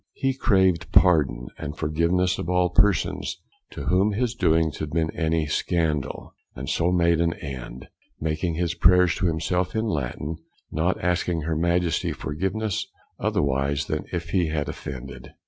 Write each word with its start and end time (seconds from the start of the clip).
He 0.13 0.33
craved 0.33 0.91
pardon 0.91 1.45
and 1.59 1.77
forgiveness 1.77 2.39
of 2.39 2.49
all 2.49 2.69
persons, 2.71 3.37
to 3.73 3.83
whom 3.83 4.13
his 4.13 4.33
doings 4.33 4.79
had 4.79 4.89
been 4.89 5.11
any 5.15 5.45
scandal, 5.45 6.33
and 6.55 6.67
so 6.67 6.91
made 6.91 7.21
an 7.21 7.33
end; 7.35 7.87
making 8.19 8.55
his 8.55 8.73
prayers 8.73 9.13
to 9.17 9.27
himself 9.27 9.75
in 9.75 9.85
Latin, 9.85 10.37
not 10.71 10.99
asking 11.03 11.41
her 11.43 11.55
Majesty 11.55 12.13
forgiveness, 12.13 12.87
otherwise 13.19 13.85
than 13.85 14.05
if 14.11 14.31
he 14.31 14.47
had 14.47 14.67
offended. 14.67 15.33